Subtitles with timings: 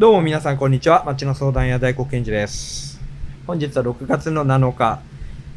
[0.00, 1.04] どうも皆さんこんにちは。
[1.04, 2.98] 町の相談屋大黒賢治です。
[3.46, 4.98] 本日は6月の7日。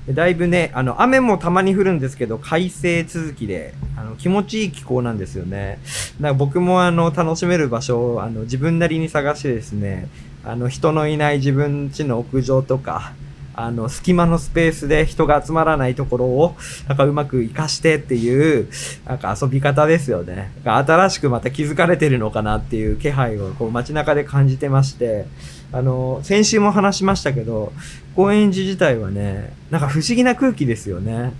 [0.10, 5.80] だいぶね、あの、雨もたまに降るんですけど、快晴続きで、あの、気持ちいい気候なんですよね。
[6.20, 10.10] だから僕もあの、楽しめる場所を、あの、自分なりに探してですね、
[10.44, 13.14] あの、人のいない自分家の屋上とか、
[13.56, 16.56] あの、隙間のスペースで人が集まらないところを、
[16.88, 18.68] なんかうまく活かしてっていう、
[19.06, 20.52] なんか遊び方ですよね。
[20.64, 25.26] 新しくまた気づかれてるのかなっていう気配をこう街中で感じてまして、
[25.72, 27.74] あの、先週も話しましたけど、
[28.16, 31.34] 高円寺自体はね、なんか不思議な空気ですよね。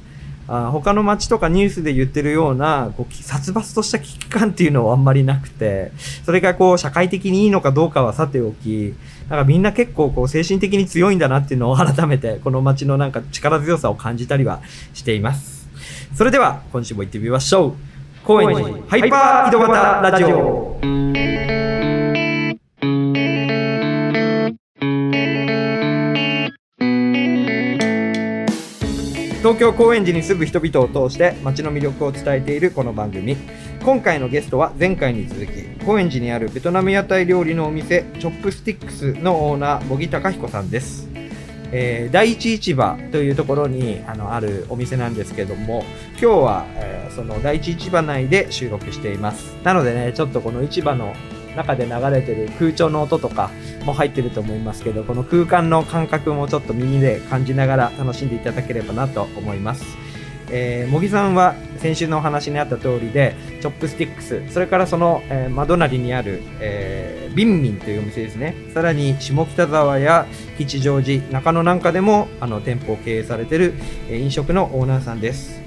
[0.48, 5.92] あ他の街とかニュースで言ってるような、こう、殺伐とした危機感っていうのはあんまりなくて、
[6.26, 8.94] それがこう、社会的にいいのかどうかはさておき、
[9.30, 14.62] なんかみんな結構こう、精神的に強いんだなっていうのを改めて、この街のなんか力強さを感じたりは
[14.94, 15.70] しています。
[16.16, 17.74] それでは、今週も行ってみましょう。
[18.26, 21.63] 高円寺ハイパー井戸端ラジオ。
[29.44, 33.36] 東京高円寺に住む人々を通して街の魅力を伝えているこの番組。
[33.84, 41.10] 今回のゲストは前回に続き高円寺にあるベトナム屋台料理のお店チョップスティックスのオーナー茂木隆彦さんです、
[41.74, 49.54] えー第一市場というところにあのあるお店なんですけども今日は、えーその第一市場内で収録しています。
[49.64, 51.14] なのでねちょっとこの市場の
[51.56, 53.52] 中で流れてる空調の音とか
[53.86, 59.86] も入ってると思いますけど、この空間の感覚もちょっと耳で感じながら楽しんでいただければなと思います。
[60.56, 68.56] えー、茂木さんは先週のお話にあった通りで、チョップスティックス、それからその、えー、窓なりにある、えー、ビンミンというお店ですね。
[68.74, 70.28] さらに下北沢や
[70.58, 73.74] 吉祥寺、中野なんかでもあの店舗を経営されてる、
[74.10, 75.62] えー飲食のオーナーさんです。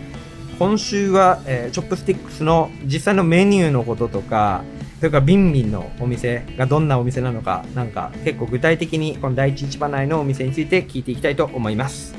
[0.58, 4.62] 今週は、えーチョップスティックスの実際のメニューのこととか、
[4.98, 12.14] それからビンミンのお店がどんなお店なのか、なんか結構具体的にこの第一市場内のお店について聞いていきたいと思います。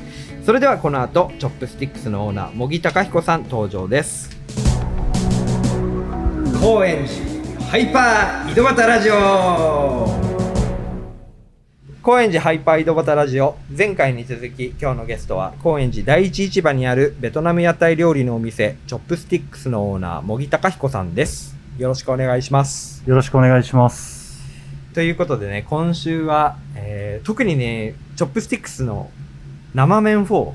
[0.45, 4.37] それではこの後、チョップスティックスのオーナー、茂木隆彦さん登場です。
[6.61, 10.07] 高円寺ハイパー井戸端ラジオ
[12.01, 24.43] 高円寺ハイパー井戸端ラジオ前回に続き今日のゲストは高円寺第一市場にあるベトナム屋台料理のお店チョップスティックスのオーナー茂木貴彦さんですよろしくお願いしますよろしくお願いします。
[24.93, 29.09] ということでね今週は、えー特にねチョップスティックスの
[29.73, 30.53] 生麺フォー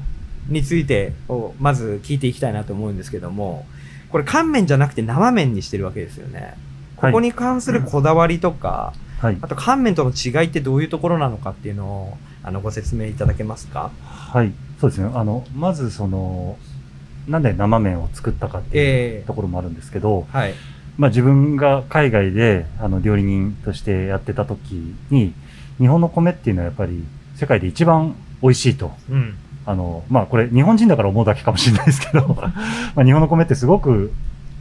[0.48, 3.66] についてをまず聞いていきたいなと思うんですけども
[4.10, 6.54] これ乾麺じゃなくて生麺にしてるわけですよね
[6.96, 9.48] ここに関するこだわりとか、はいあ。
[9.48, 13.90] と乾麺との違いってどういうところなのかっていうのをあのご説明いただけますか？
[14.02, 14.52] はい。
[14.80, 15.10] そうですね。
[15.14, 16.56] あの、まずその、
[17.28, 20.54] なんで生麺を作ったかっていうええところもあるんですけど、はい
[20.96, 25.32] まあ自分が海外であの料理人としてやってた時に、
[25.78, 27.04] 日本の米っていうのはやっぱり
[27.36, 28.92] 世界で一番美味しいと。
[29.10, 32.34] うんあの、まあこれ日本人だから思うだけかもしれないですけど、
[32.96, 34.12] まあ日本の米ってすごく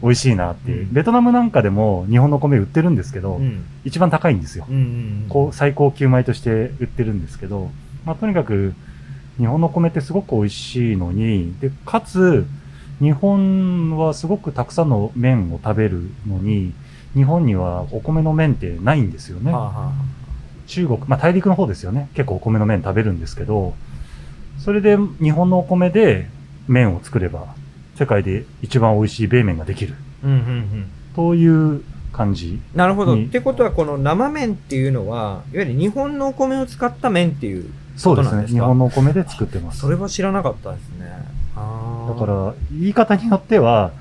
[0.03, 0.83] 美味しいなっていう。
[0.83, 4.65] うんベトナムなんかでも日本の米売ってるんですけど、うん一番高いんですよ。
[4.69, 7.71] うんうんこう最高級米として売ってるんですけど、
[8.05, 8.73] まあ、とにかく
[9.37, 12.45] 日本の米ってすごく美味しいのに、で、かつ、
[13.01, 16.73] 日本はすごくたくさんの麺を食べるのに、
[17.15, 19.51] 日本にはお米の麺ってないんですよね。
[19.51, 19.91] はあはあ
[20.67, 22.09] 中国、まあ大陸の方ですよね。
[22.13, 23.73] 結構お米の麺食べるんですけど、
[24.59, 26.29] それで日本のお米で
[26.67, 27.55] 麺を作れば、
[27.95, 29.95] 世界で一番美味しい米麺ができる。
[30.23, 31.83] うんうんうんという
[32.13, 32.61] 感じ。
[32.73, 33.15] なるほど。
[33.15, 37.69] にってことは、この生麺っていうのは、いわゆる日本のお米を使った麺っていう。
[37.97, 38.29] そうですね。
[38.29, 39.79] そうなんですか日本のお米で作ってます。
[39.79, 41.05] それは知らなかったですね。
[42.25, 43.91] か、ら、言い方によっては、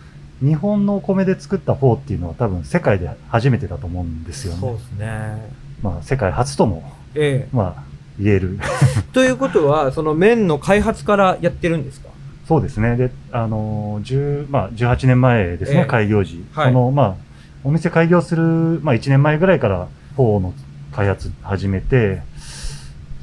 [0.42, 4.60] 日本のお米で作ったフォーっていうのは多分世界で初めてだと思うんですよね。
[4.60, 5.52] そうですね。
[5.82, 6.82] まあ世界初とも、
[7.14, 7.82] えまあ
[8.18, 8.58] 言える。
[8.60, 9.02] え。
[9.12, 12.08] ということは、その麺の開発からやってるんですか？
[12.48, 12.96] そうですね。
[12.96, 16.44] で、あの、10、まあ18年前ですね、ええ開業時。
[16.52, 17.14] はいその、まあ、
[17.62, 18.42] お店開業する、
[18.82, 20.54] まあ1年前ぐらいからフォーの
[20.92, 22.22] 開発始めて、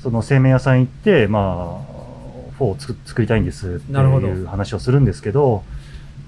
[0.04, 1.82] その製麺屋さん行って、ま
[2.60, 5.64] を作作りたいんですっていう話をするんですけど、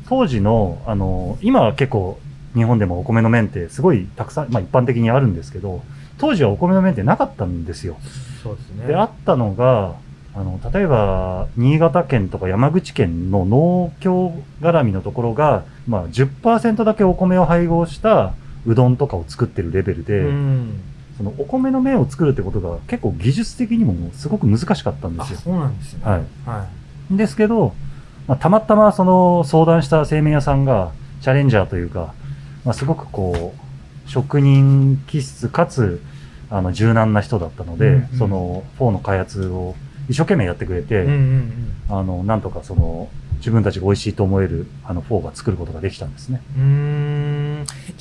[0.07, 2.19] 当時の、あの、今は結構
[2.55, 5.83] 日本でもお米の麺ってすごいたくさん、まあ一般的にあるんですけど、
[6.17, 7.97] 当時はお米の麺ってなかったんですよ。
[8.43, 8.87] そうですね。
[8.87, 9.95] で、あったのが、
[10.35, 18.33] あの、例えば、新潟県とか山口県の農協絡みのところが、まあ10%だけお米を配合した
[18.65, 20.81] うどんとかを作ってるレベルで、うん。
[21.19, 25.39] そのお米の麺を作るってことが結構技術的にもすごく難しかったんであ、すよ。
[25.39, 26.01] そうなんですね。
[26.05, 26.21] はい。
[26.45, 26.65] は
[27.11, 27.73] ですけど、
[28.25, 32.13] まあ、たまたまその相談した製麺屋さんがチャレンジャーというか、
[32.63, 36.01] まあ、すごくこう、職人気質かつ、
[36.49, 39.75] あの柔軟な人だったので、うんうんそのフォーの開発を
[40.07, 41.51] 一生懸命やってくれて、うんうん
[41.89, 46.41] あのなんとかその自分たちが美味しいと思えるあのフォーが作ることができたんですね。
[46.57, 46.63] うん。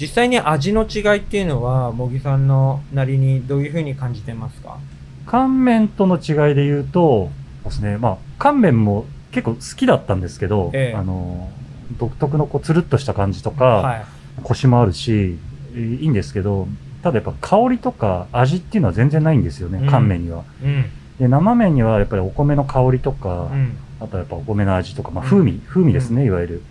[0.00, 4.78] 実際に味の違いっていうのは、茂木さんのなりにどういうふうに感じてますか？
[5.26, 7.30] 乾麺との違いで言うと
[7.64, 11.50] ですね、まあ乾麺も結構好きだったんですけど、ええあの
[11.98, 14.04] 独特のこうつるっとした感じとか、はい。
[14.42, 15.36] コシもあるし
[15.74, 16.68] えーいいんですけど
[17.02, 20.44] ただやっぱ香りとか味っていうのは全然ないんですよね、うん乾麺には。
[20.62, 20.84] うん。
[21.18, 23.76] で生麺にはやっぱりお米の香りとか、うん。
[24.00, 26.62] あとはやっぱお米の味とか、まあ、うん風味、風味ですね、いわゆる。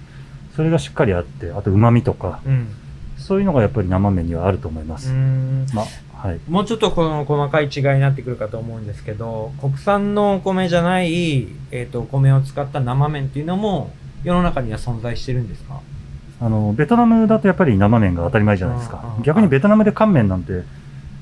[0.58, 2.68] それがしっかりあって、あと旨味とか、うん。
[3.16, 5.12] そういうのがやっぱり生麺にはあると思いまうす。
[5.12, 5.68] ん。
[5.72, 6.40] まあ、はい。
[6.50, 13.92] もうちょっとこの細かい違いになってくるかと思うんですけど、国産のお米じゃない、えっ、と、お米を使った生麺っていうのも、
[14.24, 15.80] 世の中には存在してるんですか？
[16.42, 19.16] あの、ベトナムだとやっぱり生麺が当たり前じゃないですか。
[19.24, 20.64] 逆にベトナムで乾麺なんて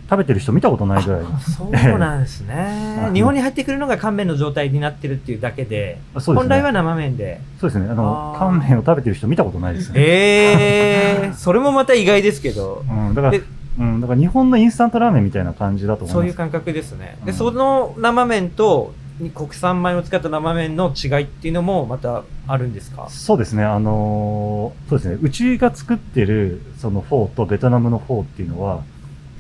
[0.10, 1.22] 食べてる人見たことないぐらい。
[1.22, 3.12] あそうなんですねあ。
[3.14, 6.22] 日本に入ってくるのが乾麺の状態になってるっていうだけで、ね。
[6.22, 7.42] 本来は生麺で。
[7.60, 7.90] そうですね。
[7.90, 10.00] あの乾麺を食べてる人見たことないですね。
[10.00, 13.42] ええー、それもまた意外ですけど、うん、だからで、
[13.80, 16.14] うん、だから日本のインスタントラーメンみたいな感じだと思います。
[16.14, 17.18] そういう感覚ですね。
[17.26, 18.94] で、うんその生麺と、
[19.34, 23.08] 国産米を使った生麺の違いっていうのもまたあるんですか？
[23.10, 28.82] そうですね、あのーそうですね、うちが作ってるそのフォーとベトナムのフォーっていうのは、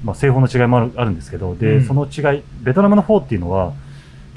[0.05, 3.73] まあ、製法の違いもあるあるんですけど、で、うんその違い、ベトナムのフォーっていうのは、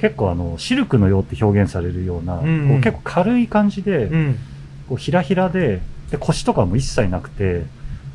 [0.00, 4.38] 結構あの、シルクのようって表現されるような、うんうんこう結構軽い感じで、うん。
[4.88, 7.64] こうひらひらで、で、腰とかも一切なくて、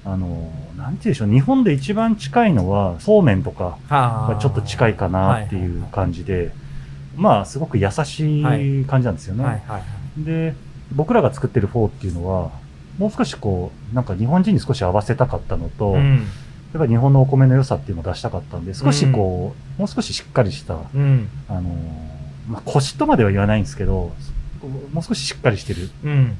[0.04, 3.78] あのーなんて言うんでしょう、日本で一番近いのは、そうめんとか
[4.42, 6.52] ちょっと近いかなっていう感じで、
[7.16, 9.44] まあ、すごく優しい感じなんですよね。
[9.46, 9.80] はいはいは
[10.20, 10.24] い。
[10.24, 10.56] で、
[10.94, 12.52] 僕らが作ってるフォーっていうのは、
[12.98, 15.96] もう少しこう、なんか日本人に少し合わせたかったのと、
[16.74, 16.80] やっうん。
[16.80, 21.28] ぱり日本のお米の良さっていうのを出したかったんで、少しこう、もう少ししっかりした、うん。
[21.48, 21.64] あのー
[22.50, 24.12] まあ、コシとまでは言わないんですけど、
[24.94, 26.38] もう少ししっかりしてるうん。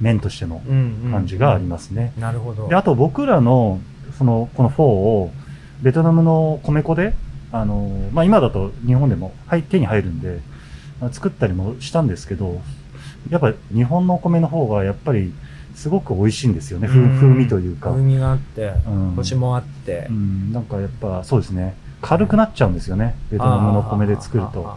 [0.00, 1.08] 麺としてのうん。
[1.10, 2.12] 感じがありますね。
[2.18, 2.68] なるほど。
[2.68, 3.80] で、あと僕らの、
[4.18, 5.30] その、このフォーを、
[5.82, 7.14] ベトナムの米粉で、
[7.52, 10.40] あのーまあ、今だと日本でも、はい、手に入るんで、
[11.00, 12.60] まあ作ったりもしたんですけど、
[13.30, 15.32] やっぱ日本のお米の方がやっぱり
[15.76, 16.88] すごく美味しいんですよね。
[16.88, 17.90] 風風味というか。
[17.90, 20.12] 風味があって、うんコシもあってう。
[20.12, 21.76] ん、なんかやっぱそうですね。
[22.00, 23.14] 軽くなっちゃうんですよね。
[23.30, 24.76] ベトナムの米で作ると。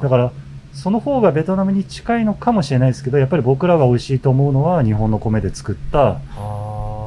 [0.00, 0.32] だから、
[0.72, 5.98] その方がベトナムに近いのかもしれないですけど、やっぱり僕らが美味しいと思うのは日本の米で作った。
[5.98, 6.20] ら、やっ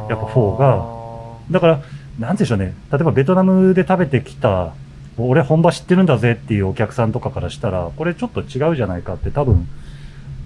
[0.10, 1.04] ぱフォーが
[1.50, 1.82] だから、
[2.20, 2.74] なんでしょうね。
[2.92, 4.74] 例えばベトナムで食べてきた、
[5.18, 9.68] 俺本場知ってるんだぜっていうお客さんとかからしたら、これちょっと違うじゃないかって多分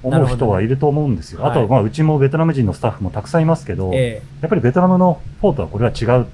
[0.04, 1.46] 思う人はいると思うんですよ。
[1.46, 6.26] あとはまあうちもベトナム人のスタッフもたくさんいますけど、えやっぱりベトナムのフォーとはこれは違うっ。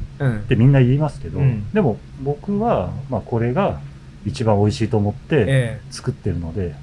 [0.47, 1.69] てみんな言いますけど、うん。
[1.73, 3.79] でも僕はまあこれが
[4.25, 6.75] 一番美味しいと思ってえ作ってるので、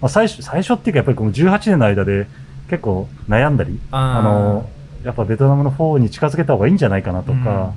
[0.00, 2.26] まあ最初、最初っていうかやっぱりこの18年の間で
[2.68, 4.68] 結構悩んだり、ああの、
[5.04, 7.72] やっぱベトナムのフォーに近づけた方がいいんじゃないかなとか、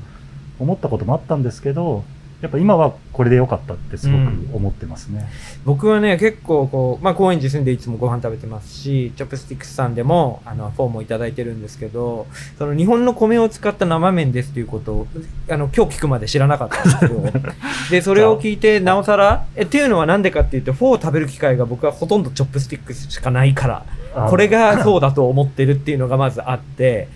[0.60, 2.04] 思ったこともあったんですけど、
[2.42, 5.28] やっぱ今はこれで良かったってすごく思ってますね。
[5.66, 12.28] 僕はね、結構こう、まあ、高円寺住んでいつもご飯食べてますし、チョップスティックスさんでも、あの、フォーもいただいてるんですけど、
[12.60, 15.08] その日本の米を使った生麺ですということを、
[15.50, 17.22] あの、今日聞くまで知らなかったんですよ。
[17.90, 23.86] で、それを聞いて、なおさら、え、っていうのはなんでかっていうと、フォーを食べる機会が僕はほとんどチョップスティックスしかないから、
[24.16, 27.08] あこれがそうだと思ってるっていうのがまずあって、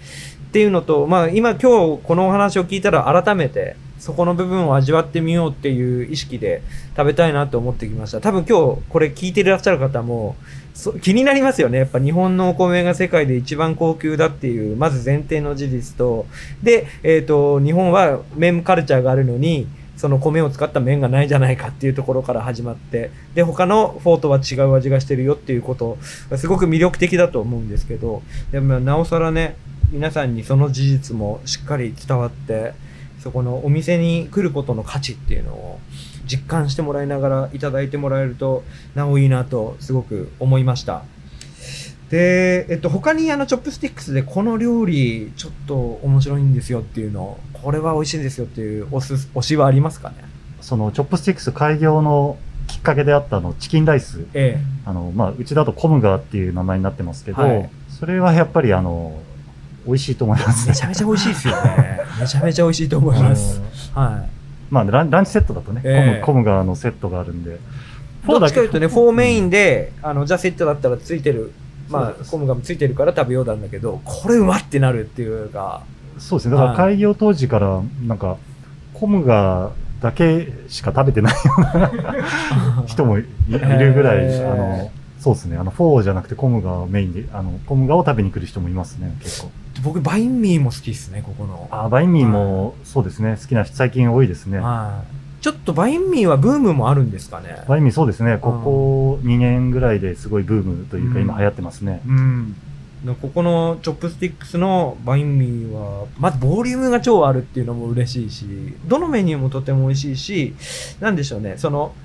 [0.49, 6.63] っていうのと、まあ今今日このお話を聞いたら改めてそこの部分を味わってみようっていう意識で
[6.97, 8.19] 食べたいなと思ってきました。
[8.19, 10.35] 多分今日これ聞いていらっしゃる方も
[11.03, 11.77] 気になりますよね。
[11.77, 16.25] やっぱ日本のお米が世界で一番高級だっていう、まず前提の事実と、
[16.63, 19.67] で、えっ、と、日本は麺カルチャーがあるのに、
[19.97, 25.99] その米を使った麺がないじゃないかっていうところから始まって、で、他のフォーとは違う味がしてるよっていうこと
[26.31, 29.57] がすごく魅力的だと思うんですけど、でもなおさらね、
[29.91, 32.73] 皆さんにその事実もしっかり伝わって、
[33.21, 35.79] そこのお店に来ることの価値っていうのを
[36.25, 38.63] 実感してもらいながらいただいてもらえると、
[38.95, 41.03] なおいいなとすごく思いました。
[42.09, 50.15] で、えっと、他にあの、チョップスティックスでこの料理ちょっと面白いんですよっていうの、これは美味しいんですよっていうおす、推しはありますかね？
[50.59, 52.37] そのチョップスティックス開業の
[52.67, 54.25] きっかけであったあのチキンライス。
[54.33, 59.21] えあの、まあ、うちだとコムガーっていう名前になってますけど、はいそれはやっぱりあの、
[59.85, 60.51] 美味しいと思いまえ。
[60.51, 61.99] すめちゃめちゃ美味しいですよね。
[62.19, 63.61] めちゃめちゃ美味しいと思います。
[63.93, 64.25] は
[64.69, 67.55] まあラン、ランチセットだとね、ええコムコムガーのセットがあるんで。
[67.55, 67.57] い。
[68.27, 71.51] どっちかというとね、フォーメインで、あの、じゃあセットだったらついてる、
[71.89, 75.83] まあ、コムガもついてるから食べようなんだけど、これうまってなるっていうか、
[76.17, 76.51] そうですね。
[76.51, 78.37] だからはい開業当時から、なんか、
[78.93, 79.71] コムガー
[80.01, 85.57] だけしか食べてないような 人もいいるぐらい、あの、そうですね。
[85.57, 89.51] あの、フォーじゃなくてコムガーをメインで、あの、コムガーを食べに来る人もいますね、結構。
[89.83, 91.67] 僕、バインミーも好きですね、ここの。
[91.71, 93.37] あ、バインミーも、そうですね。
[93.39, 94.59] 好きな人最近多いですね。
[94.59, 95.03] は
[95.39, 95.43] い。
[95.43, 97.63] ちょっとバインミーはブームもあるんですかね。
[97.67, 98.37] バインミーそうですね。
[98.39, 102.01] ここ2年ぐらいですごいブームというか、うん今流行ってますね。
[102.05, 102.55] うん。
[103.03, 108.45] でここのチョップスティックスのバインミーは、まずボリュームが超あるっていうのも嬉しいし、
[108.85, 110.53] どのメニューもとても美味しいし、
[110.99, 111.95] なんでしょうね、その、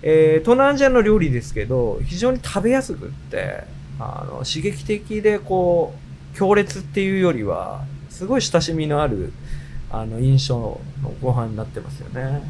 [0.00, 3.64] えー、東南アジアの料理ですけど、非常に食べやすくって、
[4.00, 6.05] あの、刺激的でこう、
[6.36, 9.32] 強烈っていうよりは、すごい親しみのある、
[9.90, 10.80] あの、印象の
[11.22, 12.42] ご飯になってますよね。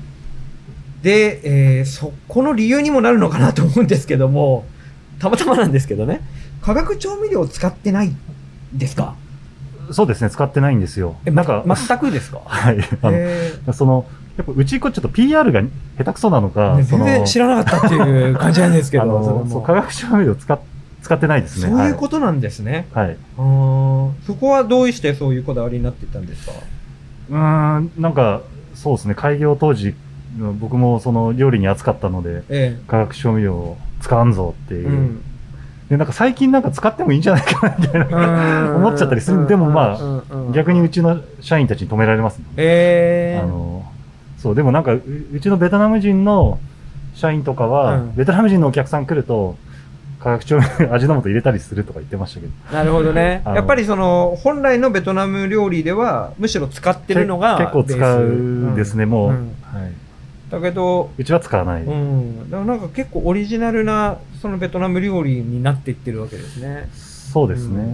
[1.02, 4.64] で、えーそこの理由にもなるのかなと思うんですけども、
[5.18, 6.20] たまたまなんですけどね、
[6.62, 8.10] 化学調味料を使ってない
[8.72, 9.14] ですか？
[9.92, 10.30] そうですね。
[10.30, 11.14] 使ってないんですよ。
[11.24, 12.40] え、なんか、ま全くですか？
[12.44, 12.78] はい。
[13.02, 14.04] あのえその、
[14.36, 15.62] やっぱうちこちょっと PR が
[15.96, 20.58] 下手くそなのか、ーね全然知らなかったっていう感じなんですけど、あのそう化学調味料使っ
[21.06, 21.70] 使ってないですね。
[21.70, 22.88] そういうことなんですね。
[22.92, 23.16] はい。
[24.26, 26.52] そこはどうしてそういうこだわりになっていったんですか？
[27.30, 28.42] うーん、なんか、
[28.74, 29.14] そうですね。
[29.14, 29.94] 開業当時、
[30.60, 35.18] 僕もその料理に熱かったので、え化学調味料を使わんぞってえいう。
[35.90, 39.46] で、なんか最近なんか使ってもいいんじゃないかなみたいな、うん思っちゃったりする。
[39.46, 42.44] でもまあ、うんうんうん逆にうちの社員たちに止められますね。
[42.56, 43.84] ええあの、
[44.38, 46.58] そう、でもなんかう、うちのベトナム人の
[47.14, 49.56] 社員とかは、うんベトナム人のお客さん来ると、
[50.20, 52.52] 化学調味料、 味の素入れたりするとか言ってましたけど。
[52.72, 53.42] なるほどね。
[53.44, 59.92] やっぱりその、本来のベトナム料理では、むしろ使ってるのがけ結構使うですね、もう、うんはい。
[60.50, 61.82] だけど、うちは使わない。
[61.82, 62.50] うん。
[62.50, 66.88] だからなんか結構オリジナルな、そのベトナム料理になっていってるわけですね。
[66.94, 67.84] そうですね。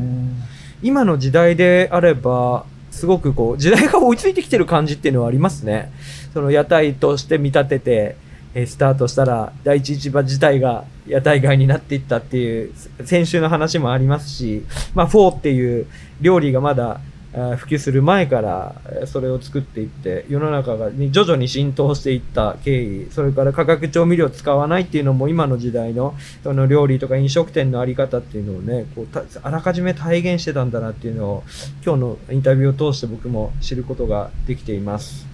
[0.82, 5.90] 今の時代であれば、すごくこう、時代が追いついてきてる感じっていうのはありますね。
[6.34, 8.16] その屋台として見立てて、
[8.54, 12.72] えスタートしたら、第一市場自体が屋台街になっていったっていう、
[13.04, 15.86] 先週の話もありますし、まあ、フォーっていう
[16.20, 17.00] 料理がまだ、
[17.32, 18.74] 普及する前から、
[19.06, 31.44] それを作っていって、世の中が徐々に浸透していった経緯、それから化学調味料を使わないっていうのも今の時代のその料理とか飲食店のあり方っていうのをね、こうあらかじめ体現してたんだなっていうのを、
[31.82, 35.31] 今日のインタビューを通して僕も知ることができています。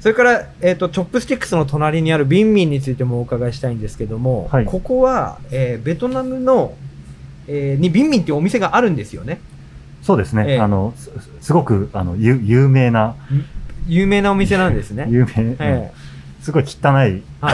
[0.00, 6.74] それから、えっ、と、チョップスティックスの隣にあるビンミンについてもお伺いしたいんですけども、はいここは、えーベトナムの、
[7.46, 9.40] えーにビンミンっていうお店があるんですよね。
[10.02, 10.44] そうですね。
[10.48, 13.14] ええあの、すすごく、あの、有有名な、
[13.86, 15.06] 有名なお店なんですね。
[15.12, 15.90] 有名、え
[16.40, 17.52] すごい汚い、えは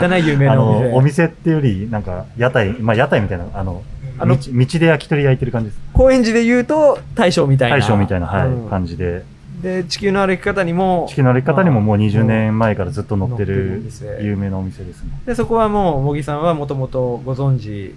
[0.00, 0.04] い。
[0.04, 0.88] 汚い有名あなお店。
[0.88, 3.82] の、お店っていうより、なんか、屋台、まあ、屋台みたいな、あの、
[4.18, 5.80] あの道道で焼き鳥焼いてる感じです。
[5.92, 7.76] 高円寺で言うと大将みたいな。
[7.76, 9.24] 大将みたいな、はい、うん感じで。
[9.64, 13.82] で、地球の歩き方にも、地球の歩き方にももう20まあ年前からずっと載ってる
[14.20, 15.18] 有名なお店ですね。
[15.24, 17.94] で、そこはもう、茂木さんはもともとご存知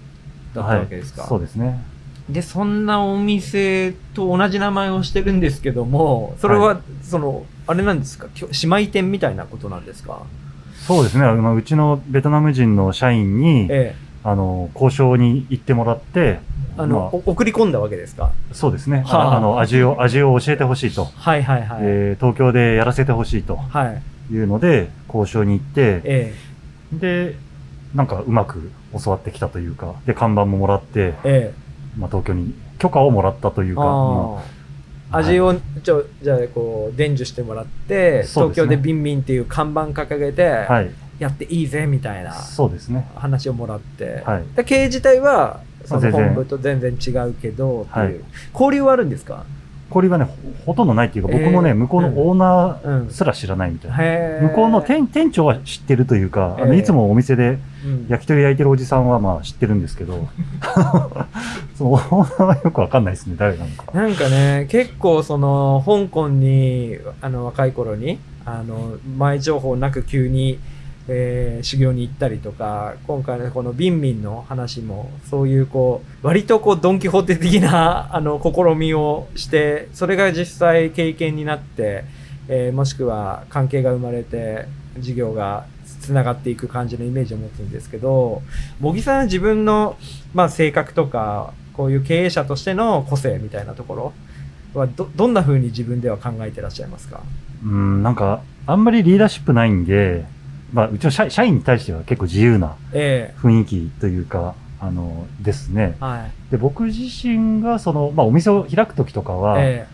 [0.54, 1.20] だったわけですか？
[1.22, 1.84] はい、そうですね。
[2.30, 8.28] で、そんなお店と同じ名前をしてるんですけども、それは、はその、あれなんですか？
[8.34, 8.48] 姉
[8.82, 10.22] 妹店みたいなことなんですか？
[10.86, 11.26] そうですね。
[11.26, 14.08] うちのベトナム人の社員に、ええ。
[14.24, 16.40] あの、交渉に行ってもらって、
[16.78, 18.30] あの、まあお送り込んだわけですか？
[18.52, 19.02] そうですね。
[19.06, 21.04] はあああの、味を、味を教えてほしいと。
[21.04, 21.78] はいはいはい。
[21.82, 24.02] えー東京でやらせてほしいとはい。
[24.32, 26.34] いうので、交渉に行って、え
[26.92, 27.34] で、
[27.94, 28.70] なんかうまく
[29.02, 31.52] 教わってきたというか、で、看板ももらって、え。
[31.52, 31.54] え
[31.98, 33.72] まあ、東京に許可をもらったといえ。
[33.72, 34.38] うか。
[35.10, 40.90] 味を、ちょ、じゃあ、こう、伝授してもらって、ね京でビンビンっていう看板掲げて、あはい。
[41.18, 43.08] やっていいぜ、みたいなそうですね。
[43.16, 44.44] 話をもらって、はい。
[44.54, 48.14] で経営自体は、その本部と全然違うけど、っていう、はい
[48.52, 49.44] 交流はあるんですか？
[49.90, 50.32] 交流がね、ほ
[50.66, 53.96] ほとんどないっていうか、僕もね、えー向こうのオーナうんーすら知らないみたいな。
[53.98, 54.48] へー。
[54.50, 58.06] 向こうの店店長は知ってるというか、あのええいつもお店でうん。
[58.08, 60.28] 焼き鳥焼いてるおじさんはまあ知ってるんですけど、
[61.76, 63.84] そのオーナーはよくわかんないですね、誰なのか。
[63.92, 70.58] なんかね、結構その、香港に、あの、若い頃に、あの、前情報なく急に、
[71.08, 82.04] えー修行に行ったりとか、今回のこのビンミンの話も、そういうこう、割とこう、ドンキホーテ的な、 あの、試みをして、それが実際経験になって、
[82.48, 84.66] えーもしくは関係が生まれて、
[84.98, 85.64] 事業が
[86.00, 88.42] つながっていく感じのイメージを持つんですけど、
[88.80, 89.96] 茂木さんは自分の、
[90.34, 93.94] まあ、性格とか、こういう経営者としての個性みたいなとこ
[94.74, 97.20] ろはど、どんな風に自分では考えてらっしゃいますか？
[97.64, 100.24] うん、なんか、あんまりリーダーシップないんで、
[100.72, 106.04] まあ、うちの社社員に対しては結構自由なえ雰囲気というか、あの、ですねえ。
[106.04, 106.50] はい。
[106.50, 109.86] で、僕自身が、その、まあ、お店を開くときとかは、え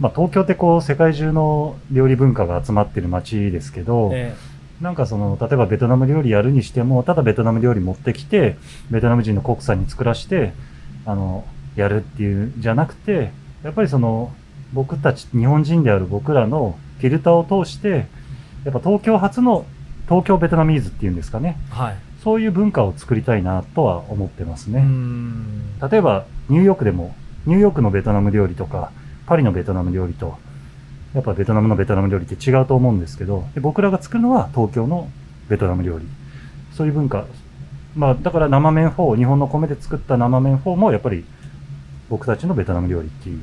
[0.00, 4.34] まあ、東京ってこう世界中の料理文化が集まってる街ですけど、え
[4.80, 8.56] なんかその、例えばベトナム料理やるにしても、ただベトナム料理持ってきて、
[8.90, 10.54] ベトナム人のコックさんに作らして、
[11.04, 11.44] あの、
[11.76, 13.30] やるっていうんじゃなくて、
[13.62, 14.32] やっぱりその、
[14.72, 18.06] 僕たち、日本人である僕らのフィルターを通して、
[18.64, 19.66] やっぱ東京初の
[20.10, 21.56] 東京ベトナミーズっていうんですかね。
[21.70, 21.96] えはい。
[22.24, 24.82] そういう文化を作りたいなとは思ってますうね。
[24.82, 25.78] ん。
[25.78, 27.14] 例えば、ニューヨークでも、
[27.46, 28.90] ニューヨークのベトナム料理とか、
[29.26, 30.36] パリのベトナム料理と、
[31.14, 35.08] やっぱベトナムのベトナム料理って違うと思うんですけど、で僕らが作るのは東京の
[35.48, 36.06] ベトナム料理。
[36.72, 37.24] そういう文化。
[37.96, 41.24] まあ、だから生麺フォー、日本の米で作った生麺フォーもやっぱり
[42.08, 43.38] 僕たちのベトナム料理っていう、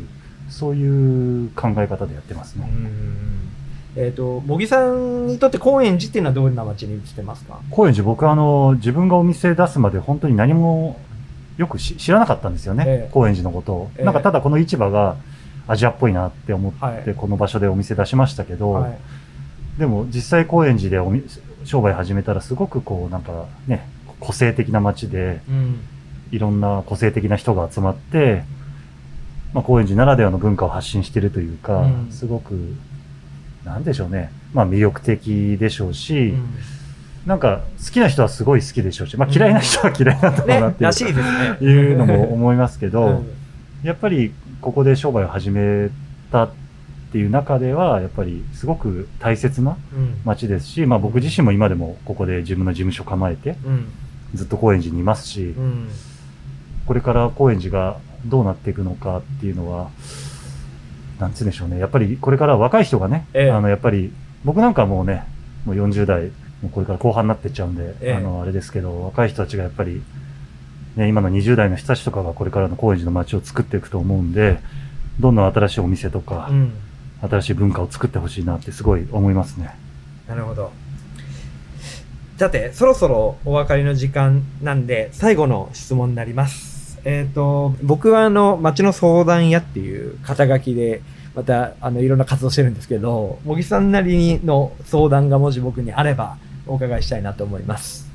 [0.50, 2.70] そういう考え方でやってますうね。
[3.98, 7.60] んえっ、と、茂木さんにとって高円寺っていうのはどんな街に位置してますか？
[7.70, 11.00] 高円寺僕はあの、自分がお店出すまで本当に何も
[11.58, 12.84] よくし知らなかったんですよね。
[12.88, 13.92] ええ高円寺のことを。
[13.98, 15.16] ええなんかただこの市場が
[15.68, 18.98] アジアっぽいなって思って、はいこの場所でお店出しましたけど、はい。
[19.78, 21.24] でも実際高円寺でおみ
[21.64, 23.88] 商売始めたらすごくこうなんかね、
[24.20, 25.80] 個性的な街で、うん。
[26.32, 28.44] いろんな個性的な人が集まって、
[29.54, 32.76] まあ、高円寺ならではの文化を発信してるというか、うんすごく、
[33.68, 34.32] なんでしょうね。
[34.54, 36.34] まあ魅力的でしょうし、
[37.26, 41.58] なんか好きな人はすごい好きでしょうし、まあ嫌いな人は嫌いなんだろうなねっ、ていう,、らしいですね。
[41.62, 43.30] いうのも思いますけど、うん
[43.84, 45.90] やっぱりここで商売を始め
[46.32, 46.50] たっ
[47.12, 50.16] ていう中では、やっぱりすごく大切なうん。
[50.26, 53.86] 街ですし、まあ僕自身も今でもここで自分の事務所構えて、うん。
[54.34, 55.90] ずっと高円寺にいますし、うん。
[56.86, 59.90] これから高円寺がどうなっていくのかっていうのは、
[61.20, 61.80] なんつうんでしょうね。
[61.80, 64.12] やっぱりこれから若い人がね、ええあの、やっぱり、
[64.46, 65.24] 僕なんかはもうね、
[65.66, 66.26] もう40代、
[66.62, 70.02] もうこれから後半になってっちゃうんで、ええあの、あれですけど、若い人たちがやっぱり、
[70.96, 74.60] ね、今の20代の人たちとかがこれからの高円寺の街を作っていくと思うんで、
[75.20, 76.74] どんどん新しいお店とかう、ん。
[77.22, 79.76] 新しい文化を作ってほしいなってすごい思いますね。
[80.28, 80.72] なるほど。
[82.38, 86.77] さて、そろそろお別れの時間なんで、最後の質問になります。
[87.10, 91.02] えっ、と、僕はあの、町の相談屋っていう肩書きで、
[91.36, 98.10] また、あの、いろんな活動してるんですけど、茂木さんなりにの相談がもし僕にあれば、お伺いしたいなと思います。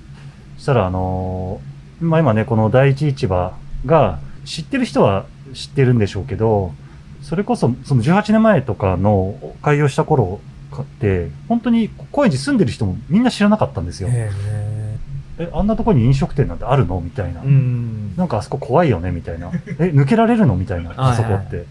[0.56, 3.54] そしたら、あのーまあ、今ね、この第一市場
[3.86, 5.24] が、知ってる人は
[5.54, 6.74] 知ってるんでしょうけど、
[7.22, 10.40] それこそ、その18年前とかの開業した頃
[10.78, 14.08] って、本当に高円寺住んでる人もみんな知らなかったんですよ。
[14.10, 14.30] え
[15.44, 17.00] え、あんなとこに飲食店なんてあるの？
[17.00, 17.42] みたいな。
[17.42, 18.16] うん。
[18.16, 19.10] なんかあそこ怖いよね？
[19.10, 19.50] みたいな。
[19.78, 20.56] え、抜けられるの？
[20.56, 21.66] みたいな、あそこはいはいって。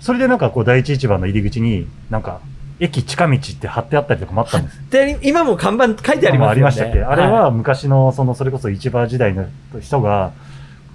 [0.00, 2.40] それでなんかこう第一市場の入り口に、なんか、
[2.80, 6.50] 駅近道って貼ってあったりとかもあったんですで、今も看板書いてありますよね。
[6.50, 9.46] ありましたっけ、あれは昔の、その、それこそ市場時代の
[9.80, 10.32] 人が、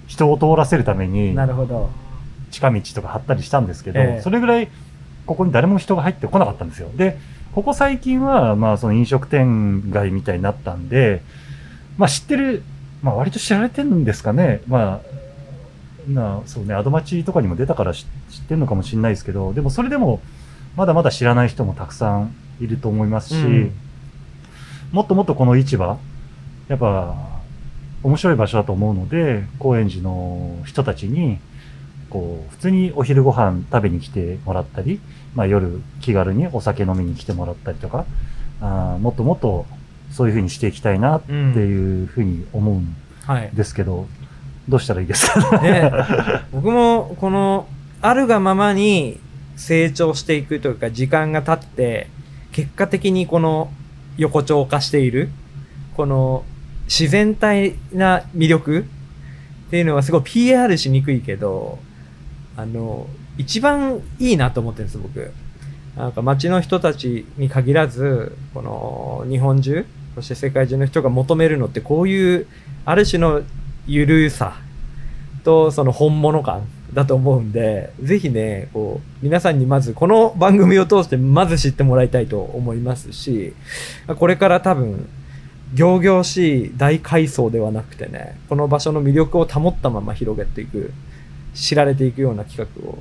[0.08, 1.90] 人を通らせるためい、に、なるほど。
[2.52, 4.68] 近道とか貼ったりしたんですけど、ええそれぐらい、
[5.26, 6.90] ここに誰も人が入ってこなかったんですよ。
[6.96, 7.18] で、
[7.54, 11.22] ここ最近は、まあ、その飲食店街みたいになったんで、
[11.98, 12.64] まあ、知ってる、
[13.02, 14.62] まあ、割と知られてるんですかね。
[14.68, 15.02] ま
[16.08, 20.22] あ、なそうね、アドマチとかにも出たから知知ってるのかもしれないですけど、でもそれでも、
[20.76, 23.72] まだまだ知らない人もたくさんいると思いますし、うん
[24.92, 26.00] もっともっとこの市場、
[26.70, 27.16] やっぱ、
[28.04, 31.40] 面白い場所だと思うので、高円寺の人たちに、
[32.10, 35.02] こう、普通にお昼ご飯食べに来てもらったり、
[35.36, 38.06] まあ夜気軽にお酒飲みに来てもらったりとか、
[38.62, 39.66] あーもっともっと
[40.12, 43.50] そういう風にしていきたいなっていう風に思うんはい。
[43.54, 44.08] ですけど、
[44.70, 45.92] どうしたらいいですかね、
[46.52, 47.68] 僕もこの
[48.02, 49.20] あるがままに
[49.56, 52.08] 成長していくというか時間が経って
[52.52, 53.72] 結果的にこの
[54.18, 55.30] 横丁化している
[55.96, 56.44] この
[56.86, 58.86] 自然体な魅力
[59.68, 61.80] っていうのはすごい PR しにくいけど
[62.56, 65.34] あの一番いいなと思ってるんです僕
[65.98, 72.48] なんか街の人たちに限らずこの日本中そして世界中の人が求めるのってこういう
[72.86, 73.42] ある種の
[73.88, 74.58] ゆるさ
[75.44, 83.54] とその本物感だと思うんで、ぜひね、こう、皆さんにまずこの番組を通してまず知ってもらいたいと思いますし、
[84.18, 85.08] これから多分、
[85.74, 90.94] 行々しい大改装ではなくてね、この場所の魅力を保ったまま広げていく、
[91.54, 92.98] 知られていくような企画を、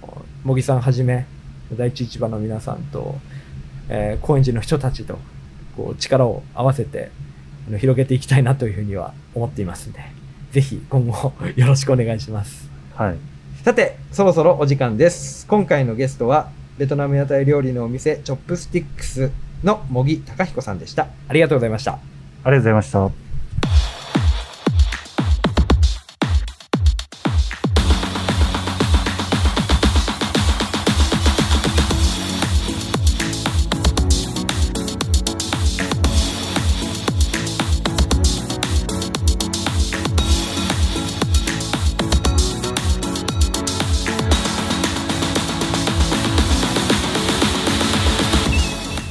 [0.00, 1.26] この、茂木さんはじめ、
[1.76, 3.16] 第一市場の皆さんと、
[3.88, 5.18] えー高円寺の人たちと、
[5.76, 7.10] こう、力を合わせて、
[7.68, 10.00] あの広げていきたいなというふうには思っていますんで、
[10.52, 12.70] ぜひ今後 よろしくお願いします。
[12.94, 13.16] はい。
[13.64, 15.46] さて、そろそろお時間です。
[15.46, 19.30] 今回のゲストは、ベトナム屋台料理のお店、チョップスティックス
[19.64, 21.08] の茂木隆彦さんでした。
[21.28, 21.92] ありがとうございました。
[21.92, 22.02] あり
[22.44, 23.27] がとうございました。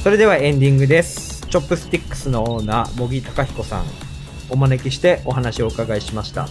[0.08, 1.46] それではエンディングです。
[1.48, 3.84] チョップスティックスのオーナー茂木隆彦さん
[4.48, 6.48] お招きしてお話をお伺いしました。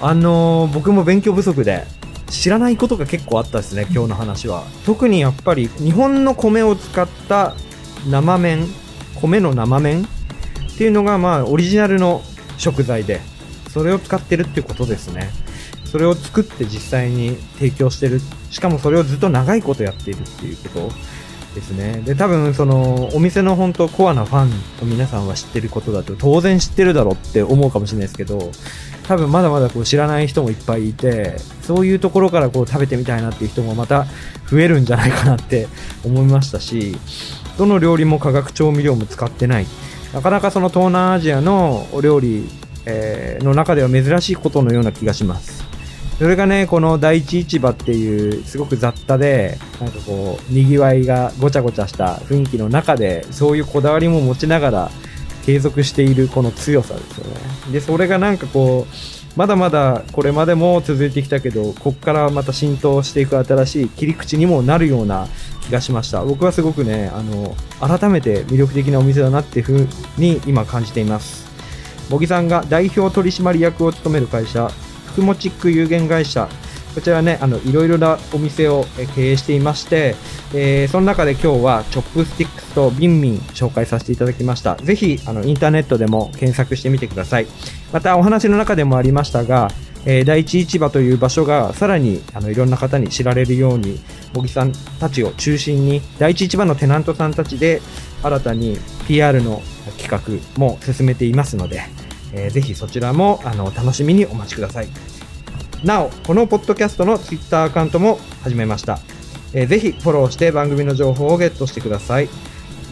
[0.00, 1.86] あのー僕も勉強不足で
[2.28, 4.64] 知らないことが結構あったですね今日の話は。
[4.84, 7.54] 特にやっぱり日本の米を使った
[8.10, 8.66] 生麺
[9.14, 12.20] 米の生麺っていうのがまあオリジナルの
[12.58, 13.20] 食材で
[13.70, 15.30] それを使ってるってことですね。
[15.84, 18.20] それを作って実際に提供してる。
[18.50, 21.25] しかもそれをずっと長いことやっているっていうこと。
[21.56, 22.02] ですね。
[22.04, 28.52] で多分そのお店の本当コアなファンの皆さんは知ってることだと当然知ってるだろうって思うかもしれないですけど
[29.08, 34.06] 多分まだまだこう知らない人もいっぱいいてそういうところからこう食べてみたいなっていう人もまた
[34.50, 35.66] 増えるんじゃないかなって
[36.04, 36.96] 思いましたし
[37.58, 39.66] どの料理も化学調味料も使ってない。
[40.12, 42.48] なかなかその東南アジアのお料理、
[42.86, 45.64] えーの中では珍しいことのような気がします。
[46.18, 54.90] それがねこの第一市場っていうすごく雑多でなんかこうにぎわいがごちゃごちゃした雰囲気の中でそういうこだわりも持ちながら
[55.44, 57.40] 継続しているこの強さですよね。
[57.72, 65.28] でそれがなんかこうまだまだこれまでも続いてきたけどこっからまた浸透していく新しい切り口にもなるような
[65.60, 66.24] 気がしました。
[66.24, 71.46] 僕はすごくねあの改めて魅力的なお店だなっていうふうに今感じています。
[72.08, 74.70] 茂木さんが代表取締役を務める会社
[75.16, 76.48] 福もチック有限会社。
[76.94, 80.14] こちらねあのいろいろなお店を経営していまして、
[80.54, 84.76] えーその中で今日はチョップスティックスとビンミン紹介させていただきました。
[84.76, 87.46] ぜひあのインターネットでも検索してみてください。
[87.92, 89.70] またお話の中でもありましたが、
[90.06, 94.00] えー第一市場という場所がさらにあのいろんな方に知られるように
[94.34, 97.82] 茂木さんたちを中心に第一市場のテナントさんたちで
[98.22, 99.62] 新たに PR の
[99.98, 101.82] 企画も進めていますので、
[102.36, 104.88] えーぜひそちらもあの楽しみにお待ちください。
[105.84, 108.98] なおこのポッドキャストの Twitter アカウントも始めました、
[109.52, 112.28] えーぜひフォローして番組の情報をゲットしてください。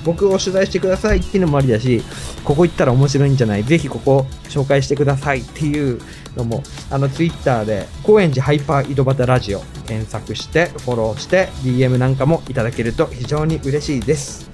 [0.05, 2.03] 僕を取材してくださいっていうのもありだし
[2.45, 3.65] ここ行ったら面白いんじゃない？
[3.65, 5.99] ぜひここ紹介してくださいっていう
[6.37, 14.54] のもあの Twitter で高円寺ハイパー井戸端ラジオ検索してフォローして DM なんかもいただけると非常に嬉しいです。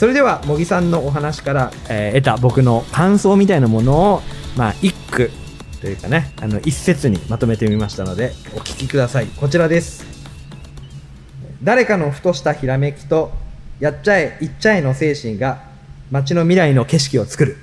[0.00, 4.22] それでは茂木さんのお話から、えー得た僕の感想みたいなものを、
[4.56, 5.30] まあ、一句
[5.82, 9.26] というかねあの一節にまとめてみましたのでお聞きください。
[9.26, 10.06] こちらです。
[11.62, 13.30] 誰かのふとしたひらめきと
[13.78, 15.64] やっちゃえ言っちゃえの精神が
[16.10, 17.58] 街の未来の景色を作る。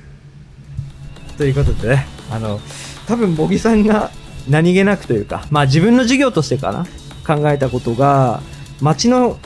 [1.40, 2.60] ということでねあの
[3.08, 4.12] 多分茂木さんが
[4.48, 6.86] 何気なくというかまあ自分の授業としてかな
[7.26, 8.44] 考えたことが
[8.80, 9.40] 街の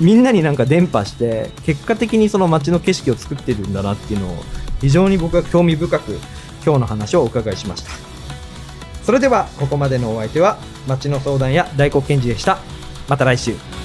[0.00, 4.36] みんなになんか伝播して結果的にその街の景色を作ってるんだなっていうのを
[4.80, 6.18] 非常に僕は興味深く
[6.64, 7.90] 今日の話をお伺いしました。
[9.02, 12.58] それではここまでのお相手は街の相談や大黒賢治でした。
[13.08, 13.77] また来週。